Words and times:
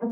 Då 0.00 0.06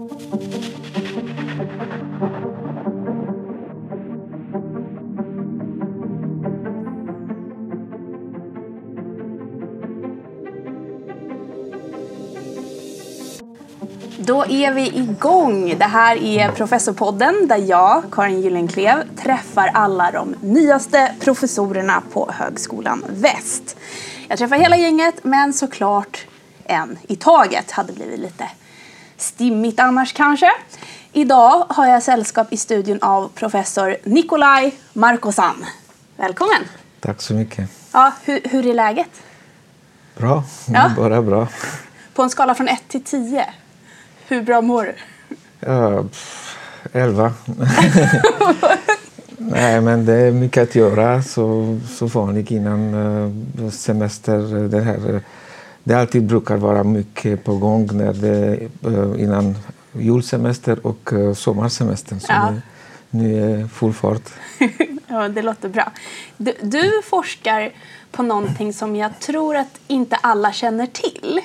är 14.49 14.73
vi 14.73 14.97
igång. 14.97 15.75
Det 15.79 15.85
här 15.85 16.17
är 16.17 16.51
Professorpodden 16.53 17.49
där 17.49 17.57
jag, 17.57 18.05
Karin 18.13 18.41
Gyllenklev, 18.41 19.17
träffar 19.17 19.71
alla 19.75 20.11
de 20.11 20.35
nyaste 20.41 21.15
professorerna 21.21 22.03
på 22.13 22.31
Högskolan 22.33 23.05
Väst. 23.09 23.77
Jag 24.29 24.39
träffar 24.39 24.57
hela 24.57 24.77
gänget, 24.77 25.25
men 25.25 25.53
såklart 25.53 26.27
en 26.65 26.99
i 27.03 27.17
taget. 27.17 27.71
Hade 27.71 27.93
blivit 27.93 28.21
lite 28.21 28.49
stimmigt 29.21 29.81
annars 29.81 30.13
kanske. 30.13 30.51
Idag 31.13 31.65
har 31.69 31.87
jag 31.87 32.03
sällskap 32.03 32.53
i 32.53 32.57
studion 32.57 32.99
av 33.03 33.29
professor 33.35 33.97
Nikolaj 34.05 34.75
Markosan. 34.93 35.65
Välkommen! 36.17 36.63
Tack 37.01 37.23
så 37.23 37.35
mycket. 37.35 37.71
Ja, 37.93 38.13
hur, 38.25 38.41
hur 38.45 38.67
är 38.67 38.75
läget? 38.75 39.11
Bra, 40.17 40.45
Ja. 40.73 40.91
bara 40.97 41.23
bra. 41.23 41.49
På 42.15 42.23
en 42.23 42.31
skala 42.31 42.55
från 42.55 42.69
1 42.69 42.83
till 42.89 43.05
10, 43.05 43.47
hur 44.29 44.43
bra 44.43 44.61
mår 44.61 44.85
du? 44.85 44.95
Ja, 45.61 46.03
pff, 46.03 46.57
elva. 46.93 47.33
Nej, 49.39 49.81
men 49.81 50.05
det 50.07 50.15
är 50.15 50.33
mycket 50.33 50.63
att 50.63 50.75
göra 50.75 51.23
så, 51.23 51.79
så 51.99 52.07
vanligt 52.07 52.51
innan 52.51 52.95
eh, 53.65 53.71
semester. 53.71 54.69
Det, 54.69 54.81
här, 54.81 55.15
eh, 55.15 55.21
det 55.85 55.95
alltid 55.95 56.27
brukar 56.27 56.57
vara 56.57 56.85
mycket 56.85 57.45
på 57.45 57.57
gång 57.57 57.89
när 57.93 58.13
det, 58.13 58.55
eh, 58.87 59.23
innan 59.23 59.55
julsemester 59.93 60.87
och 60.87 61.13
eh, 61.13 61.35
sommarsemestern. 61.35 62.21
Så 62.21 62.27
Ja. 62.33 62.51
det, 62.53 62.63
nu 63.11 63.53
är 63.63 63.69
full 63.69 63.93
fart. 63.93 64.31
Ja, 65.11 65.29
det 65.29 65.43
låter 65.43 65.69
bra. 65.69 65.93
Du, 66.37 66.53
du 66.63 66.91
forskar 67.05 67.71
på 68.13 68.23
någonting 68.23 68.73
som 68.73 68.97
jag 68.97 69.21
tror 69.21 69.57
att 69.57 69.81
inte 69.87 70.17
alla 70.17 70.53
känner 70.53 70.87
till. 70.87 71.41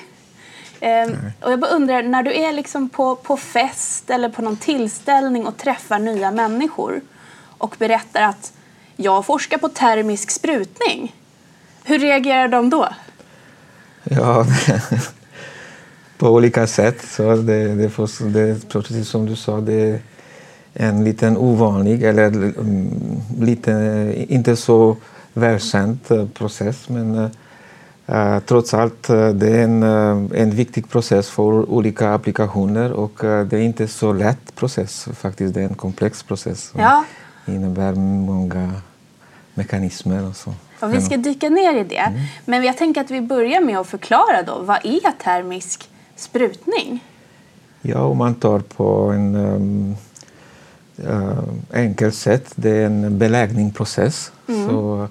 Ehm, 0.80 1.16
och 1.40 1.52
jag 1.52 1.60
bara 1.60 1.70
undrar, 1.70 2.02
när 2.02 2.22
du 2.22 2.34
är 2.34 2.52
liksom 2.52 2.88
på, 2.88 3.16
på 3.16 3.36
fest 3.36 4.10
eller 4.10 4.28
på 4.28 4.42
någon 4.42 4.56
tillställning 4.56 5.46
och 5.46 5.56
träffar 5.56 5.98
nya 5.98 6.30
människor 6.30 7.00
och 7.58 7.76
berättar 7.78 8.22
att 8.22 8.52
jag 8.96 9.26
forskar 9.26 9.58
på 9.58 9.68
termisk 9.68 10.30
sprutning. 10.30 11.14
Hur 11.84 11.98
reagerar 11.98 12.48
de 12.48 12.70
då? 12.70 12.88
Ja, 14.10 14.46
på 16.18 16.28
olika 16.28 16.66
sätt. 16.66 17.02
Så 17.08 17.36
det, 17.36 17.74
det, 17.74 17.90
får, 17.90 18.28
det, 18.28 18.68
precis 18.68 19.08
som 19.08 19.26
du 19.26 19.36
sa, 19.36 19.60
det 19.60 19.72
är 19.74 20.00
en 20.74 21.04
liten 21.04 21.36
ovanlig 21.36 22.02
eller 22.02 22.26
mm, 22.26 22.90
lite, 23.40 23.72
inte 24.28 24.56
så 24.56 24.96
välkänd 25.32 25.98
eh, 26.08 26.26
process. 26.26 26.88
Men 26.88 27.30
eh, 28.06 28.38
trots 28.46 28.74
allt, 28.74 29.08
det 29.34 29.48
är 29.48 29.64
en, 29.64 29.82
en 30.34 30.50
viktig 30.50 30.90
process 30.90 31.30
för 31.30 31.70
olika 31.70 32.14
applikationer 32.14 32.92
och 32.92 33.24
eh, 33.24 33.46
det 33.46 33.56
är 33.56 33.62
inte 33.62 33.88
så 33.88 34.12
lätt 34.12 34.54
process 34.54 35.08
faktiskt. 35.14 35.54
Det 35.54 35.60
är 35.60 35.68
en 35.68 35.74
komplex 35.74 36.22
process 36.22 36.70
som 36.70 36.80
Ja. 36.80 37.04
innebär 37.46 37.94
många 37.94 38.72
mekanismer 39.54 40.28
och 40.28 40.36
så. 40.36 40.54
Och 40.84 40.94
vi 40.94 41.00
ska 41.00 41.16
dyka 41.16 41.48
ner 41.48 41.74
i 41.80 41.84
det. 41.84 42.12
Men 42.44 42.64
jag 42.64 42.76
tänker 42.78 43.00
att 43.00 43.10
vi 43.10 43.20
börjar 43.20 43.60
med 43.60 43.78
att 43.78 43.86
förklara 43.86 44.42
då, 44.46 44.58
vad 44.58 44.76
är 44.76 45.22
termisk 45.22 45.88
sprutning? 46.16 47.04
Ja, 47.82 48.00
om 48.00 48.18
man 48.18 48.34
tar 48.34 48.58
på 48.58 49.10
en 49.10 49.34
um, 49.34 49.96
uh, 51.08 51.38
enkelt 51.72 52.14
sätt, 52.14 52.52
det 52.54 52.70
är 52.70 52.86
en 52.86 53.18
beläggningsprocess. 53.18 54.32
Så 54.46 55.08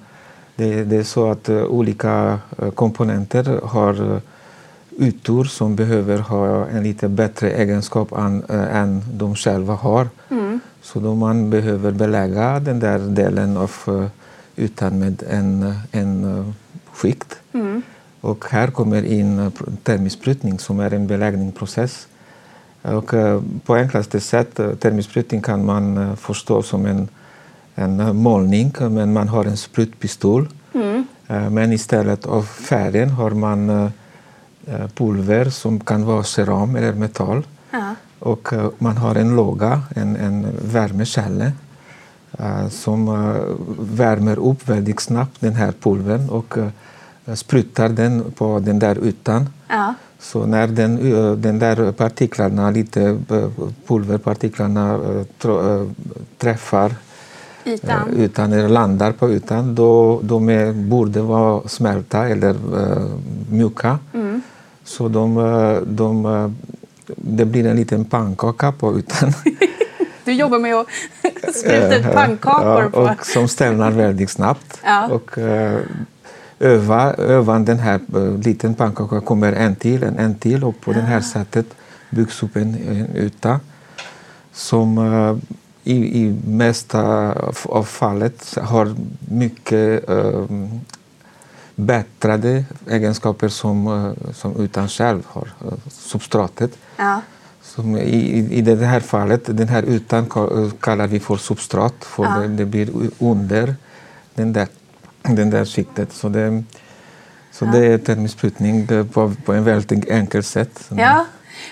det, 0.56 0.84
det 0.84 0.98
är 0.98 1.04
så 1.04 1.32
att 1.32 1.50
uh, 1.50 1.64
olika 1.64 2.40
uh, 2.62 2.70
komponenter 2.72 3.60
har 3.64 4.02
uh, 4.02 4.18
ytor 5.00 5.44
som 5.44 5.76
behöver 5.76 6.18
ha 6.18 6.68
en 6.68 6.84
lite 6.84 7.08
bättre 7.08 7.52
egenskap 7.52 8.12
än, 8.12 8.44
uh, 8.44 8.76
än 8.76 9.04
de 9.14 9.36
själva 9.36 9.74
har. 9.74 10.08
Så 10.82 11.00
då 11.00 11.16
man 11.16 11.50
behöver 11.50 11.92
belägga 11.92 12.60
den 12.60 12.80
där 12.80 13.00
delen 13.00 13.58
av 13.58 13.72
ytan 14.58 15.00
med 15.00 15.24
en, 15.30 15.76
en 15.92 16.24
uh, 16.26 16.52
skikt. 16.94 17.36
Och 18.22 18.46
här 18.50 18.68
kommer 18.68 19.04
in 19.04 19.40
uh, 19.40 19.50
termisk 19.84 20.20
sprutning 20.20 20.60
som 20.60 20.80
är 20.80 20.94
en 20.94 21.08
beläggningsprocess. 21.08 22.08
Och 22.84 23.14
eh, 23.14 23.42
på 23.66 23.76
enklaste 23.76 24.20
sätt, 24.20 24.60
eh, 24.60 24.74
termisk 24.74 25.10
sprutning 25.10 25.42
kan 25.42 25.66
man 25.66 25.98
eh, 25.98 26.16
förstå 26.16 26.64
som 26.64 26.86
en, 26.86 27.08
en 27.76 28.00
eh, 28.00 28.14
målning, 28.14 28.74
men 28.80 29.14
man 29.14 29.28
har 29.28 29.46
en 29.46 29.58
sprutpistol. 29.58 30.50
Eh, 31.28 31.50
Men 31.50 31.72
istället 31.72 32.26
av 32.26 32.44
färgen 32.44 33.10
har 33.10 33.32
man 33.32 33.70
eh, 33.70 33.90
eh, 34.68 34.88
pulver 34.88 35.50
som 35.50 35.80
kan 35.80 36.06
vara 36.06 36.24
keram 36.24 36.76
eller 36.76 36.94
metall. 36.94 37.44
Ja. 37.72 37.96
Och 38.20 38.54
eh, 38.54 38.70
man 38.78 38.98
har 38.98 39.16
en 39.16 39.36
låga, 39.36 39.82
en, 39.96 40.16
en 40.16 40.48
värmekälla 40.62 41.46
eh, 41.46 41.52
som 42.70 43.08
eh, 43.08 43.42
värmer 43.80 44.40
upp 44.40 44.70
väldigt 44.70 45.00
snabbt 45.00 45.42
den 45.42 45.54
här 45.54 45.72
pulvern 45.72 46.30
och 46.30 46.58
eh, 46.58 47.34
sprutar 47.36 47.90
den 47.90 48.32
på 48.38 48.60
den 48.60 48.80
där 48.80 48.98
ytan. 49.06 49.50
Ja. 49.68 49.94
Så 50.20 50.46
när 50.46 50.68
den, 50.68 50.96
den 51.42 51.60
där 51.60 51.92
partiklarna, 51.92 52.72
lite 52.72 53.02
eh, 53.30 53.48
pulverpartiklarna 53.88 54.94
eh, 54.94 55.50
eh, 55.52 55.88
träffar 56.38 56.96
Ytan. 57.66 58.10
eh, 58.14 58.24
ytan 58.24 58.54
eller 58.54 58.70
landar 58.70 59.12
på 59.12 59.32
ytan, 59.32 59.76
då 59.76 60.20
de 60.24 60.50
är, 60.50 60.74
borde 60.74 61.22
vara 61.22 61.68
smälta 61.68 62.28
eller 62.28 62.50
eh, 62.50 63.08
mjuka. 63.50 64.00
Så 64.84 65.08
de, 65.08 65.38
eh, 65.38 65.82
de, 65.88 66.26
eh, 66.26 66.52
det 67.16 67.46
blir 67.46 67.66
en 67.66 67.76
liten 67.76 68.06
pannkaka 68.06 68.72
på 68.72 69.00
ytan. 69.00 69.34
Du 70.26 70.34
jobbar 70.34 70.60
med 70.60 70.76
att 70.76 70.88
spruta 71.56 71.96
ut 71.96 72.14
pannkakor 72.14 72.84
Ja, 72.84 72.90
på... 72.90 73.00
och 73.00 73.26
som 73.26 73.48
stelnar 73.48 73.92
väldigt 73.92 74.30
snabbt. 74.30 74.80
Ja. 74.84 75.08
Och, 75.08 75.38
eh, 75.38 75.80
öva, 76.60 77.14
övan 77.14 77.66
den 77.66 77.80
här 77.80 78.00
uh, 78.16 78.40
liten 78.40 78.76
pannkaka 78.76 79.22
kommer 79.22 79.54
en 79.54 79.76
till, 79.76 80.04
en, 80.04 80.20
en 80.20 80.36
till 80.36 80.64
och 80.64 80.82
på 80.82 80.94
det 80.94 81.02
här 81.02 81.22
sättet 81.22 81.66
byggs 82.10 82.44
upp 82.44 82.56
en, 82.56 82.76
en 82.90 83.18
yta 83.18 83.60
som 84.52 84.98
eh, 84.98 85.36
i, 85.84 86.24
i 86.24 86.40
mesta 86.48 87.32
av, 87.32 87.58
av 87.66 87.84
fallet 87.84 88.58
har 88.62 88.96
mycket 89.20 90.10
uh, 90.10 90.46
bättrade 91.76 92.66
egenskaper 92.88 93.48
som, 93.48 93.88
eh, 93.88 94.32
som 94.34 94.64
ytan 94.64 94.88
själv 94.88 95.24
har, 95.28 95.48
eh, 95.66 95.74
substratet. 95.90 96.78
Ja. 96.98 97.22
Som 97.64 97.98
i, 97.98 98.48
i, 98.52 98.62
det 98.62 98.86
här 98.86 99.00
fallet, 99.00 99.42
den 99.58 99.68
här 99.68 99.84
ytan 99.90 100.28
ka- 100.28 100.72
kallar 100.80 101.08
vi 101.08 101.20
för 101.20 101.38
substrat, 101.38 101.94
för 102.00 102.24
Ja. 102.24 102.30
det, 102.30 102.48
det 102.48 102.66
blir 102.66 102.90
under 103.20 103.76
den 104.34 104.54
där, 104.54 104.68
den 105.22 105.50
där 105.50 105.66
skiktet. 105.66 106.14
Så 106.14 106.30
det, 106.30 106.64
så 107.52 107.66
det 107.66 107.86
är 107.88 107.98
termisk 107.98 108.38
sprutning 108.38 108.86
det- 108.86 109.04
på, 109.06 109.34
på 109.46 109.54
en 109.54 109.64
väldigt 109.64 110.10
enkelt 110.10 110.46
sätt. 110.46 110.90
Ja. 110.90 111.26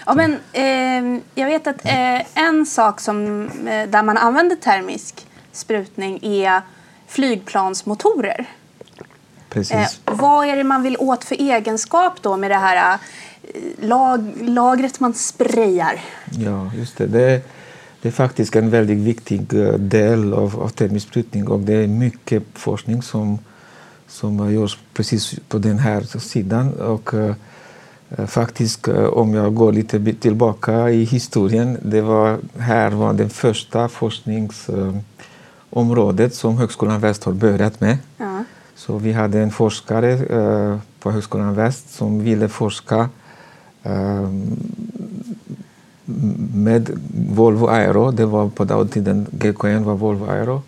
ja 0.06 0.14
men, 0.14 0.32
eh, 0.54 1.22
jag 1.36 1.46
vet 1.48 1.68
att 1.68 1.86
eh, 1.86 2.38
en 2.44 2.66
sak 2.66 3.00
som, 3.00 3.48
eh, 3.68 3.90
där 3.90 4.04
man 4.04 4.18
använder 4.18 4.56
termisk 4.56 5.28
sprutning 5.52 6.20
är 6.24 6.62
flygplansmotorer. 7.08 8.46
Precis. 9.50 9.72
Eh, 9.76 9.88
vad 10.06 10.48
är 10.48 10.56
det 10.56 10.64
man 10.64 10.82
vill 10.84 10.98
åt 11.00 11.24
för 11.24 11.36
egenskap 11.36 12.22
då 12.22 12.38
med 12.38 12.52
det 12.52 12.56
här 12.58 12.98
lag, 13.82 14.34
lagret 14.42 15.00
man 15.00 15.14
sprayar? 15.14 16.00
Ja, 16.32 16.72
just 16.78 16.98
det. 16.98 17.08
det. 17.08 17.32
är- 17.32 17.42
Det 18.04 18.08
är 18.10 18.12
faktiskt 18.12 18.56
en 18.56 18.70
väldigt 18.70 18.98
viktig 18.98 19.54
eh, 19.54 19.74
del 19.74 20.34
av, 20.34 20.60
av 20.62 20.70
termisk 20.70 21.08
sprutning 21.08 21.48
och 21.48 21.60
det 21.60 21.74
är 21.74 21.88
mycket 21.88 22.44
forskning 22.54 23.02
som, 23.02 23.40
som 24.08 24.54
görs 24.54 24.78
precis 24.94 25.36
på 25.50 25.58
den 25.58 25.80
här 25.80 26.02
sidan. 26.20 26.74
Och, 26.74 27.14
eh, 27.14 27.36
faktiskt, 28.28 28.88
om 28.88 29.34
jag 29.34 29.56
går 29.56 29.72
lite 29.74 30.14
tillbaka 30.14 30.90
i 30.90 31.04
historien, 31.04 31.78
det 31.82 32.02
var 32.02 32.38
här 32.58 32.92
var 32.92 33.14
det 33.14 33.30
första 33.30 33.90
forskningsområdet 33.90 36.36
som 36.36 36.58
Högskolan 36.58 37.00
Väst 37.00 37.24
har 37.24 37.34
börjat 37.34 37.80
med. 37.82 37.98
Ja. 38.18 38.44
Så 38.76 38.98
vi 38.98 39.12
hade 39.14 39.40
en 39.40 39.52
forskare 39.52 40.12
eh, 40.14 40.78
på 41.00 41.12
Högskolan 41.12 41.56
Väst 41.56 41.94
som 41.94 42.24
ville 42.24 42.50
forska 42.50 43.10
med 46.54 46.90
Volvo 47.30 47.68
Aero. 47.68 48.12
Det 48.12 48.26
var 48.26 48.50
på 48.50 48.64
den 48.64 48.88
tiden 48.88 49.28
GKN 49.32 49.84
var 49.84 49.96
Volvo 49.96 50.26
Aero. 50.30 50.62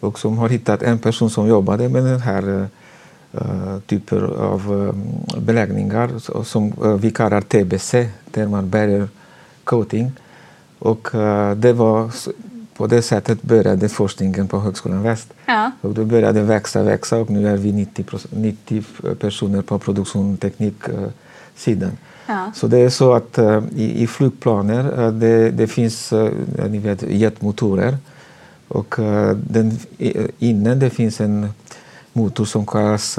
Och 0.00 0.18
som 0.18 0.38
har 0.38 0.48
hittat 0.48 0.82
en 0.82 0.98
person 0.98 1.30
som 1.30 1.46
jobbade 1.48 1.88
med 1.88 2.04
den 2.04 2.20
här 2.20 2.48
uh, 2.48 2.64
typen 3.86 4.24
av 4.24 4.72
uh, 4.72 4.94
beläggningar 5.40 6.10
så- 6.18 6.44
som 6.44 6.72
uh, 6.84 6.94
vi 6.96 7.10
kallar 7.10 7.40
TBC, 7.40 7.94
man 8.48 8.70
bärgar 8.70 9.08
coating. 9.64 10.12
Och 10.78 11.08
det 11.56 11.72
var 11.72 12.10
på 12.76 12.86
det 12.86 13.02
sättet 13.02 13.42
började 13.42 13.88
forskningen 13.88 14.48
på 14.48 14.60
Högskolan 14.60 15.02
Väst. 15.02 15.32
Ja. 15.46 15.70
Och 15.80 15.94
det 15.94 16.04
började 16.04 16.42
växa, 16.42 16.82
växa 16.82 17.16
och 17.18 17.30
nu 17.30 17.48
är 17.48 17.56
vi 17.56 17.72
90, 17.72 18.04
90 18.30 18.84
personer 19.20 19.62
på 19.62 19.78
produktionstekniksidan. 19.78 21.92
Uh, 22.28 22.34
ja. 22.34 22.52
Så 22.54 22.66
det 22.66 22.78
är 22.78 22.90
så 22.90 23.12
att 23.12 23.38
uh, 23.38 23.62
i, 23.76 24.02
i 24.02 24.06
flygplaner 24.06 25.10
det, 25.12 25.50
det 25.50 25.66
finns 25.66 26.12
ni 26.70 26.78
vet, 26.78 27.02
jetmotorer 27.02 27.96
och 28.68 28.94
den, 29.34 29.78
innan 30.38 30.78
det 30.78 30.90
finns 30.90 31.20
en 31.20 31.48
motor 32.12 32.44
som 32.44 32.66
kallas 32.66 33.18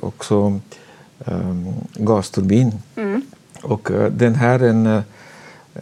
också 0.00 0.60
um, 1.24 1.74
gasturbin. 1.94 2.72
Mm. 2.96 3.22
Och 3.62 3.90
den 4.10 4.34
här 4.34 4.62
en 4.62 5.02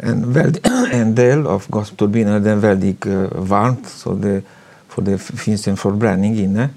en, 0.00 0.32
väldigt, 0.32 0.67
en 0.93 1.14
del 1.14 1.46
av 1.46 1.64
gasturbinen 1.69 2.46
är 2.46 2.56
väldigt 2.56 3.06
uh, 3.06 3.26
varmt 3.32 3.88
så 3.88 4.14
det, 4.14 4.43
för 4.88 5.02
det 5.02 5.19
finns 5.19 5.69
en 5.69 5.76
förbränning 5.76 6.38
inne. 6.38 6.69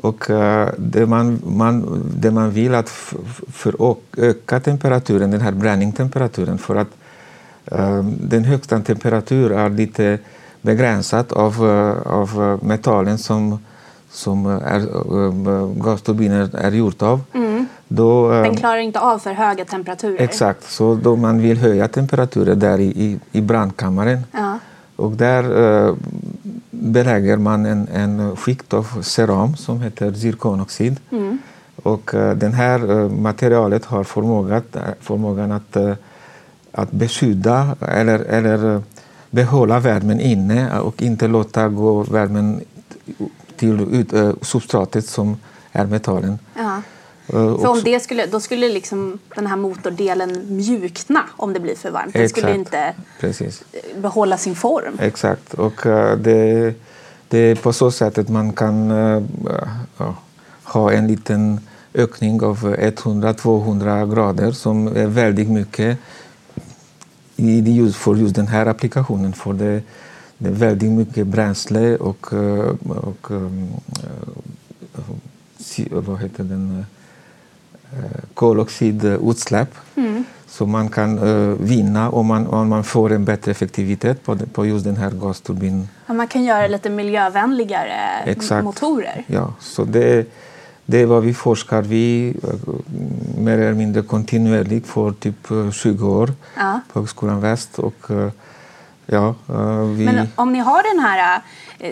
Och 0.00 0.30
uh, 0.30 0.66
det, 0.78 1.06
man, 1.06 1.42
man, 1.46 2.02
det 2.16 2.30
man 2.30 2.50
vill 2.50 2.74
att 2.74 2.88
för 3.52 3.96
öka 4.16 4.60
temperaturen, 4.60 5.30
den 5.30 5.40
här 5.40 5.52
bränningstemperaturen 5.52 6.58
för 6.58 6.76
att 6.76 6.88
um, 7.64 8.16
den 8.20 8.44
högsta 8.44 8.80
temperaturen 8.80 9.58
är 9.58 9.70
lite 9.70 10.18
begränsad 10.62 11.32
av, 11.32 11.64
uh, 11.64 12.06
av 12.06 12.58
metallen 12.62 13.18
som, 13.18 13.58
som 14.10 14.46
är, 14.46 14.80
gasturbiner 15.84 16.50
är 16.54 16.70
gjort 16.70 17.02
av. 17.02 17.20
Mm. 17.32 17.66
Då, 17.88 18.30
Den 18.30 18.56
klarar 18.56 18.78
inte 18.78 19.00
av 19.00 19.18
för 19.18 19.32
höga 19.32 19.64
temperaturer. 19.64 20.20
Exakt, 20.20 20.70
så 20.70 20.94
då 20.94 21.16
man 21.16 21.42
vill 21.42 21.58
höja 21.58 21.88
temperaturen 21.88 22.58
där 22.58 22.78
i, 22.78 22.84
i, 22.84 23.18
i 23.32 23.40
brandkammaren. 23.40 24.22
Ja. 24.32 24.58
Och 24.96 25.12
där 25.12 25.44
belägger 26.80 27.36
man 27.36 27.66
en, 27.66 27.88
en 27.88 28.36
skikt 28.36 28.74
av 28.74 29.02
ceram 29.02 29.56
som 29.56 29.80
heter 29.80 30.12
zirkonoxid. 30.12 30.96
Mm. 31.10 31.38
Och 31.82 32.14
uh, 32.14 32.30
det 32.30 32.48
här 32.48 32.90
uh, 32.90 33.10
materialet 33.10 33.84
har 33.84 34.04
förmågan, 34.04 34.62
förmågan 35.00 35.52
att, 35.52 35.76
uh, 35.76 35.92
att 36.72 36.92
beskydda 36.92 37.76
eller, 37.80 38.18
eller 38.18 38.82
behålla 39.30 39.80
värmen 39.80 40.20
inne 40.20 40.80
och 40.80 41.02
inte 41.02 41.28
låta 41.28 41.68
gå 41.68 42.02
värmen 42.02 42.60
till 43.56 43.80
ut, 43.80 44.36
substratet 44.42 45.06
som 45.06 45.36
är 45.72 45.86
metallen. 45.86 46.38
Ja. 46.54 46.82
För 47.30 47.66
om 47.66 47.80
det 47.84 48.00
skulle, 48.00 48.26
då 48.26 48.40
skulle 48.40 48.68
liksom 48.68 49.18
den 49.34 49.46
här 49.46 49.56
motordelen 49.56 50.56
mjukna 50.56 51.22
om 51.36 51.52
det 51.52 51.60
blir 51.60 51.74
för 51.74 51.90
varmt. 51.90 52.12
Den 52.12 52.28
skulle 52.28 52.54
inte 52.54 52.94
Precis. 53.20 53.62
behålla 53.96 54.36
sin 54.36 54.54
form. 54.54 54.98
Exakt. 55.00 55.54
Och 55.54 55.86
uh, 55.86 56.16
det, 56.16 56.74
det 57.28 57.38
är 57.38 57.54
på 57.54 57.72
så 57.72 57.90
sätt 57.90 58.18
att 58.18 58.28
man 58.28 58.52
kan 58.52 58.90
ha 60.62 60.92
en 60.92 61.06
liten 61.06 61.60
ökning 61.94 62.42
av 62.42 62.74
100-200 62.76 64.14
grader 64.14 64.52
som 64.52 64.86
är 64.86 65.06
väldigt 65.06 65.48
mycket 65.48 65.98
i 67.36 67.76
just 67.76 67.96
för 67.96 68.14
just 68.14 68.34
den 68.34 68.48
här 68.48 68.66
applikationen. 68.66 69.32
För 69.32 69.52
det, 69.52 69.82
det 70.38 70.48
är 70.48 70.52
väldigt 70.52 70.92
mycket 70.92 71.26
bränsle 71.26 71.96
och, 71.96 72.32
och 72.82 73.30
vad 75.90 76.20
heter 76.20 76.44
den? 76.44 76.84
Eh, 77.92 78.20
koloxidutsläpp. 78.34 79.74
Mm. 79.96 80.24
Så 80.46 80.66
man 80.66 80.88
kan 80.88 81.18
uh, 81.18 81.56
vinna 81.60 82.10
om 82.10 82.26
man, 82.26 82.46
om 82.46 82.68
man 82.68 82.84
får 82.84 83.12
en 83.12 83.24
bättre 83.24 83.50
effektivitet 83.50 84.24
på, 84.24 84.36
på 84.36 84.66
just 84.66 84.84
den 84.84 84.96
här 84.96 85.10
gasturbinen. 85.10 85.88
Ja, 86.06 86.14
man 86.14 86.28
kan 86.28 86.44
göra 86.44 86.66
lite 86.66 86.90
miljövänligare 86.90 88.22
Exakt. 88.24 88.64
motorer. 88.64 89.24
Ja, 89.26 89.54
så 89.60 89.84
det, 89.84 90.26
det 90.86 90.98
är 90.98 91.06
vad 91.06 91.22
vi 91.22 91.34
forskar 91.34 91.82
vi 91.82 92.34
uh, 92.44 92.74
mer 93.38 93.58
eller 93.58 93.74
mindre 93.74 94.02
kontinuerligt 94.02 94.86
för 94.86 95.12
typ 95.12 95.50
uh, 95.50 95.70
20 95.70 96.08
år 96.08 96.32
ja. 96.56 96.80
på 96.92 96.98
Högskolan 96.98 97.40
Väst. 97.40 97.78
Och, 97.78 98.10
ja, 99.10 99.34
vi... 99.96 100.04
Men 100.04 100.28
om 100.34 100.52
ni 100.52 100.58
har 100.58 100.94
den 100.94 101.04
här 101.04 101.40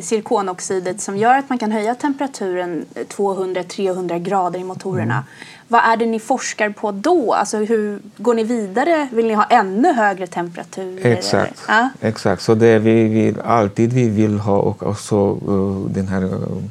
zirkonoxidet 0.00 1.00
som 1.00 1.16
gör 1.16 1.38
att 1.38 1.48
man 1.48 1.58
kan 1.58 1.72
höja 1.72 1.94
temperaturen 1.94 2.84
200-300 2.94 4.18
grader 4.18 4.58
i 4.58 4.64
motorerna. 4.64 5.14
Mm. 5.14 5.24
Vad 5.68 5.80
är 5.84 5.96
det 5.96 6.06
ni 6.06 6.20
forskar 6.20 6.70
på 6.70 6.92
då? 6.92 7.32
Alltså 7.32 7.58
hur 7.58 8.00
går 8.16 8.34
ni 8.34 8.44
vidare? 8.44 9.08
Vill 9.12 9.26
ni 9.26 9.34
ha 9.34 9.44
ännu 9.44 9.92
högre 9.92 10.26
temperaturer? 10.26 11.12
Exakt. 11.12 11.62
Ja? 11.68 11.88
Exakt. 12.00 12.42
Så 12.42 12.54
det 12.54 12.78
vi 12.78 13.04
vill, 13.08 13.40
alltid 13.40 13.92
vi 13.92 14.08
vill 14.08 14.38
ha 14.38 14.58
och 14.58 14.82
också 14.82 15.38
uh, 15.48 15.86
den 15.86 16.08
här 16.08 16.24
uh, 16.24 16.32
uh, 16.32 16.62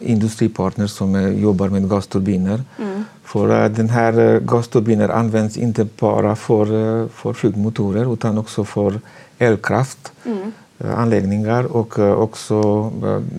industripartner 0.00 0.86
som 0.86 1.38
jobbar 1.38 1.68
med 1.68 1.90
gasturbiner. 1.90 2.62
Mm. 2.78 3.04
För 3.24 3.68
den 3.68 3.88
här 3.88 4.18
uh, 4.18 4.40
gasturbiner 4.40 5.08
används 5.08 5.56
inte 5.56 5.86
bara 5.98 6.36
för, 6.36 6.66
för 7.08 7.32
flygmotorer 7.32 8.12
utan 8.12 8.38
också 8.38 8.64
för 8.64 9.00
elkraft. 9.38 10.12
Mm 10.24 10.52
anläggningar 10.90 11.76
och 11.76 11.98
också 11.98 12.90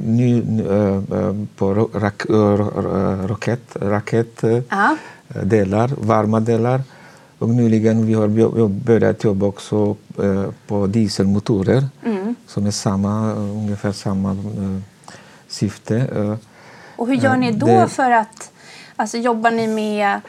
ny, 0.06 0.42
på 1.56 1.90
rak, 1.94 2.26
raket, 3.30 3.78
raketdelar, 3.82 5.92
varma 5.98 6.40
delar. 6.40 6.82
Och 7.40 7.50
nyligen 7.50 8.06
vi 8.06 8.14
har 8.14 8.68
börjat 8.68 9.24
jobba 9.24 9.46
också 9.46 9.96
på 10.68 10.88
dieselmotorer 10.88 11.88
mm. 12.06 12.36
som 12.48 12.66
är 12.66 12.72
samma, 12.72 13.34
ungefär 13.34 13.92
samma 13.92 14.38
syfte. 15.54 16.38
Och 16.96 17.08
hur 17.08 17.16
gör 17.16 17.36
ni 17.36 17.52
då 17.52 17.68
det, 17.68 17.88
för 17.88 18.12
att, 18.12 18.52
alltså 18.96 19.18
jobbar 19.18 19.52
ni 19.52 19.68
med 19.68 20.22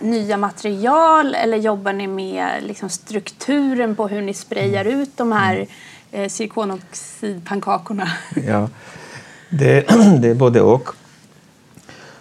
nya 0.00 0.36
material 0.36 1.34
eller 1.34 1.56
jobbar 1.56 1.92
ni 1.92 2.06
med 2.06 2.62
liksom 2.62 2.88
strukturen 2.88 3.96
på 3.96 4.08
hur 4.08 4.22
ni 4.22 4.34
sprayar 4.34 4.84
ut 4.84 5.16
de 5.16 5.32
här 5.32 5.66
eh, 6.12 6.28
zirkonoxidpannkakorna? 6.28 8.08
Ja, 8.46 8.68
det, 9.50 9.86
det 10.20 10.28
är 10.28 10.34
både 10.34 10.60
och. 10.60 10.88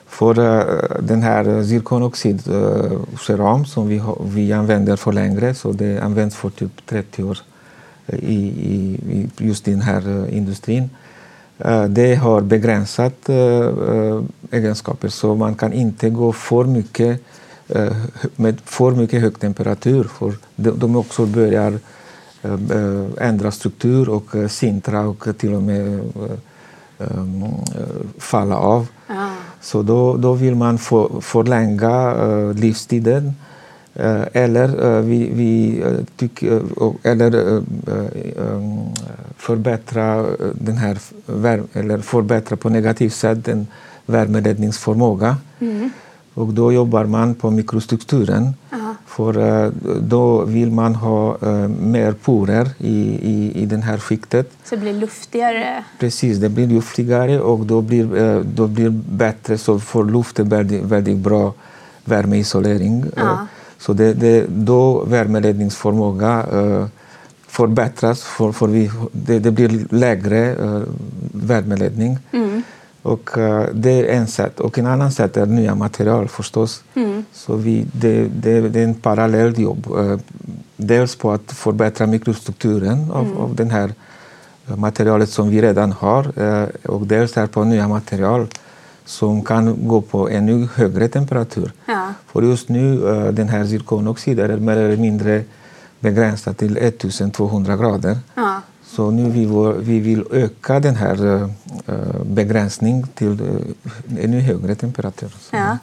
För 0.08 0.40
uh, 0.40 0.66
den 1.00 1.24
här 1.24 1.64
zirkonoxidceram 1.64 3.60
uh, 3.60 3.66
som 3.66 3.88
vi, 3.88 4.02
vi 4.22 4.54
använder 4.54 4.96
för 4.96 5.12
längre, 5.12 5.56
så 5.56 5.72
det 5.72 6.00
används 6.00 6.36
för 6.36 6.50
typ 6.50 6.86
30 6.86 7.24
år 7.24 7.38
i, 8.08 8.36
i, 8.36 9.00
just 9.38 9.66
den 9.66 9.82
här 9.82 10.08
uh, 10.08 10.38
industrin. 10.38 10.90
Det 11.90 12.16
har 12.16 12.42
begränsat 12.42 13.30
egenskaper 14.52 15.10
så 15.10 15.36
man 15.36 15.56
kan 15.56 15.74
inte 15.74 16.10
gå 16.10 16.34
för 16.34 16.64
mycket 16.64 17.22
med 18.36 18.62
för 18.66 18.92
mycket 18.92 19.22
hög 19.22 19.40
temperatur 19.40 20.04
för 20.04 20.34
de, 20.56 20.96
också 20.96 21.26
börjar 21.26 21.80
ändra 23.18 23.52
struktur 23.52 24.10
och 24.10 24.52
sintra 24.52 25.02
och 25.02 25.28
till 25.38 25.54
och 25.54 25.64
med 25.64 26.00
um, 26.98 27.44
falla 28.18 28.58
av. 28.58 28.88
Ah. 29.08 29.30
Så 29.62 29.82
då, 29.82 30.18
då 30.18 30.34
vill 30.34 30.56
man 30.56 30.78
för, 30.78 31.22
förlänga 31.22 32.14
livstiden 32.54 33.34
eller, 33.96 34.86
uh, 34.86 35.02
vi, 35.02 35.30
vi, 35.34 35.84
tyck, 36.18 36.44
eller 37.04 37.62
förbättra 39.38 40.26
den 40.54 40.78
här 40.78 40.98
eller 41.74 41.98
förbättra 41.98 42.58
på 42.58 42.70
negativt 42.70 43.14
sätt 43.14 43.46
den 43.46 43.68
värmeledningsförmåga. 44.06 45.38
Mm. 45.60 45.90
Och 46.34 46.48
då 46.48 46.72
jobbar 46.72 47.06
man 47.06 47.36
på 47.36 47.52
mikrostrukturen. 47.52 48.54
Aha. 48.74 48.96
För 49.06 49.72
då 50.02 50.46
vill 50.46 50.72
man 50.72 50.96
ha 50.96 51.38
mer 51.80 52.12
porer 52.12 52.70
i, 52.78 52.98
i, 53.22 53.52
i 53.56 53.66
den 53.66 53.82
här 53.82 53.98
skiktet. 53.98 54.52
Så 54.64 54.76
det 54.76 54.82
blir 54.82 54.94
luftigare? 54.94 55.84
Precis, 56.00 56.38
det 56.38 56.50
blir 56.50 56.68
luftigare 56.68 57.40
och 57.40 57.66
då 57.66 57.82
blir 57.82 58.44
då 58.44 58.68
blir 58.68 58.90
bättre. 59.10 59.58
Så 59.58 59.80
får 59.80 60.06
luften 60.06 60.50
väldigt, 60.50 60.84
väldigt 60.84 61.18
bra 61.18 61.54
värmeisolering. 62.06 63.06
Ja. 63.16 63.48
Så 63.86 63.94
det, 63.94 64.14
det, 64.14 64.46
då 64.50 65.04
värmeledningsförmåga 65.04 66.46
förbättras. 67.48 68.24
För, 68.24 68.52
för 68.52 68.68
vi, 68.68 68.92
det, 69.12 69.40
det 69.40 69.52
blir 69.52 69.88
lägre 69.90 70.56
värmeledning. 71.32 72.18
Mm. 72.32 72.64
Och 73.04 73.38
uh, 73.38 73.66
det 73.74 73.92
är 73.92 74.18
en 74.18 74.28
sätt. 74.28 74.60
Och 74.60 74.80
en 74.80 74.86
annan 74.86 75.12
sätt 75.12 75.38
är 75.38 75.46
nya 75.46 75.76
material 75.76 76.28
förstås. 76.28 76.84
Mm. 76.96 77.26
Så 77.34 77.56
vi, 77.56 77.86
det, 77.92 78.28
det, 78.28 78.62
det, 78.62 78.80
är 78.80 78.84
en 78.84 78.94
parallell 78.94 79.60
jobb. 79.60 79.88
Uh, 79.98 80.20
dels 80.78 81.16
på 81.16 81.32
att 81.32 81.52
förbättra 81.52 82.08
mikrostrukturen 82.08 83.12
av, 83.12 83.26
mm. 83.26 83.38
av 83.38 83.56
det 83.56 83.66
här 83.66 83.94
materialet 84.66 85.30
som 85.30 85.50
vi 85.50 85.62
redan 85.62 85.92
har 85.92 86.42
uh, 86.42 86.68
och 86.86 87.08
dels 87.08 87.38
är 87.38 87.48
på 87.48 87.64
nya 87.64 87.88
material 87.88 88.48
som 89.06 89.44
kan 89.44 89.88
gå 89.88 90.02
på 90.02 90.30
ännu 90.30 90.68
högre 90.76 91.08
temperatur. 91.08 91.72
Ja. 91.86 92.14
För 92.28 92.42
just 92.42 92.70
nu, 92.70 92.98
den 93.32 93.50
här 93.50 93.66
zirkonoxid 93.66 94.40
är 94.40 94.58
mer 94.58 94.78
eller 94.78 94.98
mindre 94.98 95.44
begränsad 96.00 96.58
till 96.58 96.78
1200 96.78 97.78
grader. 97.78 98.18
Ja. 98.36 98.62
Så 98.86 99.12
nu 99.12 99.30
vi, 99.30 99.46
vi 99.80 100.00
vill 100.00 100.24
öka 100.32 100.80
den 100.80 100.96
här 100.96 101.26
uh, 101.26 101.48
begränsning 102.24 103.08
till 103.16 103.42
uh, 103.42 104.24
ännu 104.24 104.40
högre 104.40 104.76
temperatur. 104.76 105.32
Ja. 105.52 105.78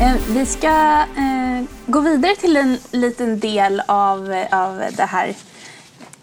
Eh, 0.00 0.16
Vi 0.28 0.46
ska 0.46 1.04
eh, 1.16 1.64
gå 1.86 2.00
vidare 2.00 2.36
till 2.36 2.56
en 2.56 2.78
liten 2.90 3.40
del 3.40 3.82
av, 3.86 4.44
av 4.50 4.82
det 4.96 5.04
här 5.04 5.34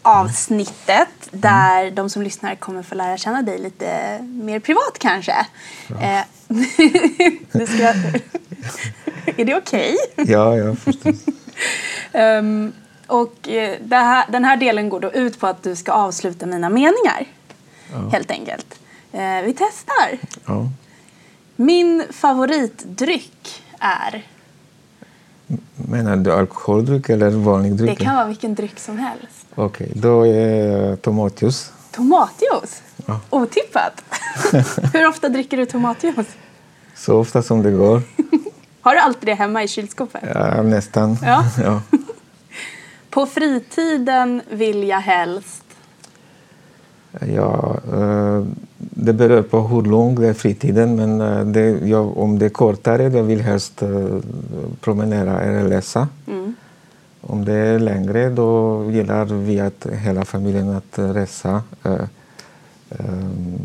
avsnittet 0.02 1.21
där 1.32 1.92
de 1.92 2.10
som 2.10 2.22
lyssnar 2.22 2.56
kommer 2.56 2.84
få 2.84 2.96
lära 2.96 3.18
känna 3.18 3.42
dig 3.42 3.58
lite 3.58 4.20
mer 4.22 4.60
privat 4.60 4.98
kanske. 5.00 5.46
Eh, 5.90 6.22
ska... 7.66 7.94
Är 9.38 9.46
det 9.46 9.56
okej? 9.56 9.96
Ja, 10.16 10.58
ja, 10.58 10.76
förstås. 10.76 11.16
Ehm, 12.12 12.74
och 13.08 13.50
eh, 13.50 13.78
här, 13.90 14.26
den 14.32 14.46
här 14.46 14.58
delen 14.58 14.90
går 14.90 15.00
då 15.00 15.12
ut 15.12 15.40
på 15.40 15.48
att 15.48 15.64
du 15.64 15.76
ska 15.76 15.92
avsluta 15.92 16.46
mina 16.46 16.70
meningar. 16.70 17.26
Helt 18.12 18.32
enkelt. 18.32 18.80
Eh, 19.12 19.42
vi 19.46 19.56
testar. 19.58 20.18
ja. 20.46 20.70
Min 21.56 22.04
favoritdryck 22.10 23.64
är... 23.80 24.24
Menar 25.76 26.16
du 26.16 26.32
alkoholdryck 26.32 27.10
eller 27.10 27.30
vanlig 27.30 27.74
dryck? 27.74 28.00
Det 28.00 28.06
kan 28.06 28.16
vara 28.16 28.28
vilken 28.28 28.56
dryck 28.56 28.80
som 28.80 28.98
helst. 28.98 29.46
Okej, 29.56 29.92
då 29.96 30.28
är 30.28 30.96
tomatjuice. 30.96 31.72
Tomatjuice? 31.92 32.82
Ja. 33.06 33.20
Otippat. 33.30 34.04
Hur 34.94 35.08
ofta 35.08 35.30
dricker 35.30 35.58
du 35.58 35.66
tomatjuice? 35.66 36.36
Så 36.96 37.18
ofta 37.18 37.42
som 37.42 37.64
det 37.64 37.72
går. 37.72 38.02
Har 38.82 38.94
du 38.94 39.00
alltid 39.00 39.26
det 39.26 39.34
hemma 39.34 39.64
i 39.64 39.68
kylskåpet? 39.68 40.24
Ja, 40.34 40.62
nästan. 40.62 41.18
Ja. 41.24 41.46
ja. 41.64 41.82
På 43.10 43.26
fritiden 43.26 44.42
vill 44.50 44.88
jag 44.88 45.00
helst... 45.00 45.64
Ja, 47.20 47.78
eh, 47.94 48.46
det 49.02 49.14
beror 49.14 49.42
på 49.42 49.60
hur 49.60 49.82
lång 49.82 50.16
det 50.16 50.28
är 50.28 50.34
fritiden. 50.34 50.96
Men 50.96 51.22
eh, 51.22 51.46
det, 51.46 51.88
jag, 51.88 52.18
om 52.18 52.40
det 52.40 52.46
är 52.46 52.50
kortare, 52.50 53.10
då 53.10 53.22
vill 53.22 53.40
jag 53.40 53.46
helst 53.46 53.82
eh, 53.82 53.90
promenera 54.82 55.42
eller 55.42 55.70
läsa. 55.70 56.08
Mm. 56.28 56.56
Om 57.22 57.46
det 57.46 57.54
är 57.54 57.80
längre, 57.80 58.30
då 58.30 58.84
gillar 58.92 59.26
vi 59.26 59.60
att 59.60 59.88
hela 59.92 60.26
familjen 60.26 60.70
att 60.70 61.00
resa. 61.00 61.64
Eh, 61.84 61.94
ehm, 62.90 63.60